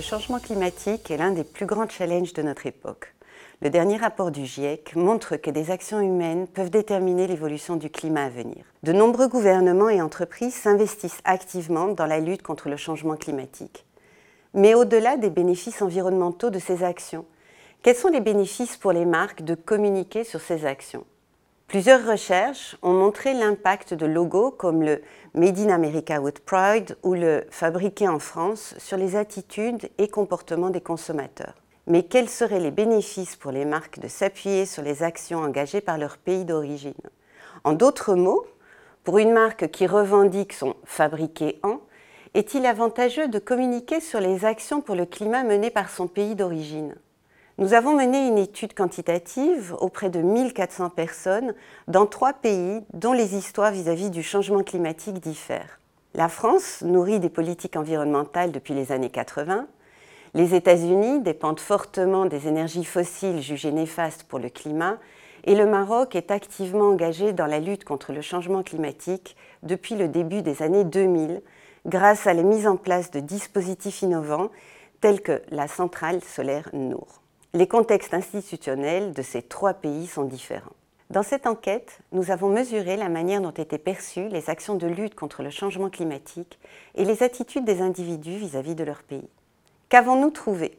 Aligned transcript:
Le 0.00 0.02
changement 0.02 0.38
climatique 0.38 1.10
est 1.10 1.18
l'un 1.18 1.32
des 1.32 1.44
plus 1.44 1.66
grands 1.66 1.88
challenges 1.88 2.32
de 2.32 2.40
notre 2.42 2.66
époque. 2.66 3.14
Le 3.60 3.68
dernier 3.68 3.98
rapport 3.98 4.30
du 4.30 4.46
GIEC 4.46 4.96
montre 4.96 5.36
que 5.36 5.50
des 5.50 5.70
actions 5.70 6.00
humaines 6.00 6.46
peuvent 6.48 6.70
déterminer 6.70 7.26
l'évolution 7.26 7.76
du 7.76 7.90
climat 7.90 8.24
à 8.24 8.28
venir. 8.30 8.64
De 8.82 8.92
nombreux 8.92 9.28
gouvernements 9.28 9.90
et 9.90 10.00
entreprises 10.00 10.54
s'investissent 10.54 11.20
activement 11.24 11.88
dans 11.88 12.06
la 12.06 12.20
lutte 12.20 12.40
contre 12.40 12.70
le 12.70 12.78
changement 12.78 13.16
climatique. 13.16 13.84
Mais 14.54 14.72
au-delà 14.72 15.18
des 15.18 15.28
bénéfices 15.28 15.82
environnementaux 15.82 16.48
de 16.48 16.58
ces 16.58 16.82
actions, 16.82 17.26
quels 17.82 17.96
sont 17.96 18.08
les 18.08 18.20
bénéfices 18.20 18.76
pour 18.76 18.92
les 18.92 19.06
marques 19.06 19.42
de 19.42 19.54
communiquer 19.54 20.24
sur 20.24 20.40
ces 20.40 20.66
actions? 20.66 21.04
Plusieurs 21.66 22.06
recherches 22.06 22.76
ont 22.82 22.92
montré 22.92 23.32
l'impact 23.32 23.94
de 23.94 24.04
logos 24.04 24.50
comme 24.50 24.82
le 24.82 25.02
Made 25.34 25.58
in 25.60 25.70
America 25.70 26.20
with 26.20 26.40
Pride 26.40 26.96
ou 27.02 27.14
le 27.14 27.46
Fabriqué 27.50 28.08
en 28.08 28.18
France 28.18 28.74
sur 28.78 28.96
les 28.96 29.16
attitudes 29.16 29.88
et 29.98 30.08
comportements 30.08 30.70
des 30.70 30.80
consommateurs. 30.80 31.54
Mais 31.86 32.02
quels 32.02 32.28
seraient 32.28 32.60
les 32.60 32.70
bénéfices 32.70 33.36
pour 33.36 33.52
les 33.52 33.64
marques 33.64 34.00
de 34.00 34.08
s'appuyer 34.08 34.66
sur 34.66 34.82
les 34.82 35.02
actions 35.02 35.38
engagées 35.38 35.80
par 35.80 35.96
leur 35.96 36.18
pays 36.18 36.44
d'origine? 36.44 36.92
En 37.64 37.72
d'autres 37.72 38.14
mots, 38.14 38.44
pour 39.04 39.18
une 39.18 39.32
marque 39.32 39.70
qui 39.70 39.86
revendique 39.86 40.52
son 40.52 40.74
fabriqué 40.84 41.60
en, 41.62 41.80
est-il 42.34 42.66
avantageux 42.66 43.28
de 43.28 43.38
communiquer 43.38 44.00
sur 44.00 44.20
les 44.20 44.44
actions 44.44 44.82
pour 44.82 44.96
le 44.96 45.06
climat 45.06 45.44
menées 45.44 45.70
par 45.70 45.88
son 45.88 46.08
pays 46.08 46.34
d'origine? 46.34 46.94
Nous 47.58 47.74
avons 47.74 47.94
mené 47.94 48.26
une 48.26 48.38
étude 48.38 48.74
quantitative 48.74 49.74
auprès 49.80 50.08
de 50.08 50.20
1400 50.20 50.90
personnes 50.90 51.54
dans 51.88 52.06
trois 52.06 52.32
pays 52.32 52.80
dont 52.94 53.12
les 53.12 53.34
histoires 53.34 53.72
vis-à-vis 53.72 54.10
du 54.10 54.22
changement 54.22 54.62
climatique 54.62 55.20
diffèrent. 55.20 55.78
La 56.14 56.28
France 56.28 56.82
nourrit 56.82 57.20
des 57.20 57.28
politiques 57.28 57.76
environnementales 57.76 58.50
depuis 58.50 58.74
les 58.74 58.92
années 58.92 59.10
80. 59.10 59.66
Les 60.34 60.54
États-Unis 60.54 61.20
dépendent 61.20 61.60
fortement 61.60 62.24
des 62.24 62.48
énergies 62.48 62.84
fossiles 62.84 63.42
jugées 63.42 63.72
néfastes 63.72 64.24
pour 64.24 64.38
le 64.38 64.48
climat. 64.48 64.96
Et 65.44 65.54
le 65.54 65.66
Maroc 65.66 66.16
est 66.16 66.30
activement 66.30 66.88
engagé 66.88 67.32
dans 67.32 67.46
la 67.46 67.60
lutte 67.60 67.84
contre 67.84 68.12
le 68.12 68.22
changement 68.22 68.62
climatique 68.62 69.36
depuis 69.62 69.96
le 69.96 70.08
début 70.08 70.42
des 70.42 70.62
années 70.62 70.84
2000 70.84 71.42
grâce 71.86 72.26
à 72.26 72.34
la 72.34 72.42
mise 72.42 72.66
en 72.66 72.76
place 72.76 73.10
de 73.10 73.20
dispositifs 73.20 74.02
innovants 74.02 74.50
tels 75.00 75.22
que 75.22 75.42
la 75.50 75.68
centrale 75.68 76.22
solaire 76.22 76.68
Nour 76.72 77.19
les 77.52 77.66
contextes 77.66 78.14
institutionnels 78.14 79.12
de 79.12 79.22
ces 79.22 79.42
trois 79.42 79.74
pays 79.74 80.06
sont 80.06 80.24
différents. 80.24 80.70
Dans 81.10 81.24
cette 81.24 81.48
enquête, 81.48 81.98
nous 82.12 82.30
avons 82.30 82.48
mesuré 82.48 82.96
la 82.96 83.08
manière 83.08 83.40
dont 83.40 83.50
étaient 83.50 83.78
perçues 83.78 84.28
les 84.28 84.48
actions 84.48 84.76
de 84.76 84.86
lutte 84.86 85.16
contre 85.16 85.42
le 85.42 85.50
changement 85.50 85.90
climatique 85.90 86.60
et 86.94 87.04
les 87.04 87.24
attitudes 87.24 87.64
des 87.64 87.82
individus 87.82 88.36
vis-à-vis 88.36 88.76
de 88.76 88.84
leur 88.84 89.02
pays. 89.02 89.28
Qu'avons-nous 89.88 90.30
trouvé? 90.30 90.78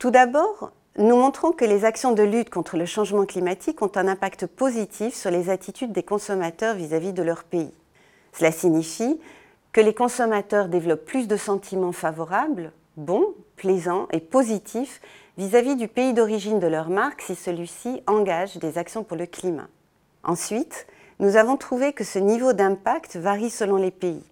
Tout 0.00 0.10
d'abord, 0.10 0.72
nous 0.98 1.14
montrons 1.14 1.52
que 1.52 1.64
les 1.64 1.84
actions 1.84 2.10
de 2.10 2.24
lutte 2.24 2.50
contre 2.50 2.76
le 2.76 2.86
changement 2.86 3.24
climatique 3.24 3.80
ont 3.80 3.92
un 3.94 4.08
impact 4.08 4.46
positif 4.46 5.14
sur 5.14 5.30
les 5.30 5.50
attitudes 5.50 5.92
des 5.92 6.02
consommateurs 6.02 6.74
vis-à-vis 6.74 7.12
de 7.12 7.22
leur 7.22 7.44
pays. 7.44 7.72
Cela 8.32 8.50
signifie 8.50 9.20
que 9.72 9.80
les 9.80 9.94
consommateurs 9.94 10.66
développent 10.66 11.04
plus 11.04 11.28
de 11.28 11.36
sentiments 11.36 11.92
favorables, 11.92 12.72
bons, 13.00 13.34
plaisants 13.56 14.06
et 14.12 14.20
positifs 14.20 15.00
vis-à-vis 15.38 15.76
du 15.76 15.88
pays 15.88 16.14
d'origine 16.14 16.60
de 16.60 16.66
leur 16.66 16.88
marque 16.88 17.22
si 17.22 17.34
celui-ci 17.34 18.02
engage 18.06 18.58
des 18.58 18.78
actions 18.78 19.02
pour 19.02 19.16
le 19.16 19.26
climat. 19.26 19.68
Ensuite, 20.22 20.86
nous 21.18 21.36
avons 21.36 21.56
trouvé 21.56 21.92
que 21.92 22.04
ce 22.04 22.18
niveau 22.18 22.52
d'impact 22.52 23.16
varie 23.16 23.50
selon 23.50 23.76
les 23.76 23.90
pays. 23.90 24.24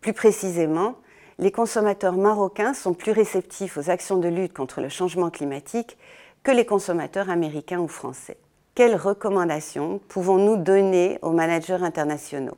Plus 0.00 0.12
précisément, 0.12 0.94
les 1.38 1.52
consommateurs 1.52 2.16
marocains 2.16 2.74
sont 2.74 2.94
plus 2.94 3.12
réceptifs 3.12 3.76
aux 3.76 3.90
actions 3.90 4.18
de 4.18 4.28
lutte 4.28 4.52
contre 4.52 4.80
le 4.80 4.88
changement 4.88 5.30
climatique 5.30 5.96
que 6.42 6.50
les 6.50 6.66
consommateurs 6.66 7.30
américains 7.30 7.80
ou 7.80 7.88
français. 7.88 8.38
Quelles 8.74 8.96
recommandations 8.96 10.00
pouvons-nous 10.08 10.56
donner 10.56 11.18
aux 11.22 11.32
managers 11.32 11.82
internationaux? 11.82 12.56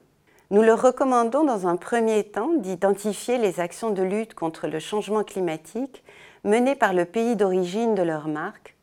Nous 0.52 0.62
leur 0.62 0.82
recommandons 0.82 1.44
dans 1.44 1.68
un 1.68 1.76
premier 1.76 2.24
temps 2.24 2.52
d'identifier 2.56 3.38
les 3.38 3.60
actions 3.60 3.90
de 3.90 4.02
lutte 4.02 4.34
contre 4.34 4.66
le 4.66 4.80
changement 4.80 5.22
climatique 5.22 6.02
menées 6.42 6.74
par 6.74 6.92
le 6.92 7.04
pays 7.04 7.36
d'origine 7.36 7.94
de 7.94 8.02
leur 8.02 8.26
marque, 8.26 8.74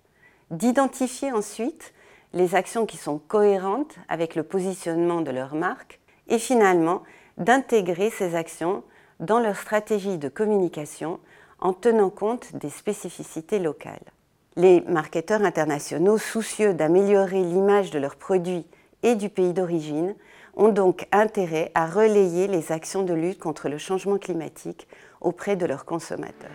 d'identifier 0.50 1.34
ensuite 1.34 1.94
les 2.32 2.56
actions 2.56 2.86
qui 2.86 2.96
sont 2.96 3.18
cohérentes 3.18 3.96
avec 4.08 4.36
le 4.36 4.44
positionnement 4.44 5.20
de 5.20 5.32
leur 5.32 5.56
marque 5.56 6.00
et 6.30 6.40
finalement 6.40 7.04
d'intégrer 7.38 8.12
ces 8.12 8.36
actions 8.36 8.84
dans 9.20 9.40
leur 9.40 9.58
stratégie 9.58 10.18
de 10.18 10.30
communication 10.30 11.20
en 11.60 11.74
tenant 11.74 12.10
compte 12.10 12.56
des 12.56 12.70
spécificités 12.70 13.60
locales. 13.60 14.14
Les 14.56 14.80
marketeurs 14.88 15.42
internationaux 15.42 16.18
soucieux 16.18 16.74
d'améliorer 16.74 17.44
l'image 17.44 17.92
de 17.92 18.00
leurs 18.00 18.16
produits 18.16 18.66
et 19.04 19.16
du 19.16 19.28
pays 19.28 19.52
d'origine 19.52 20.16
ont 20.58 20.70
donc 20.70 21.08
intérêt 21.12 21.72
à 21.76 21.86
relayer 21.86 22.48
les 22.48 22.72
actions 22.72 23.04
de 23.04 23.14
lutte 23.14 23.40
contre 23.40 23.70
le 23.70 23.78
changement 23.78 24.18
climatique 24.18 24.88
auprès 25.22 25.56
de 25.56 25.66
leurs 25.66 25.86
consommateurs. 25.86 26.52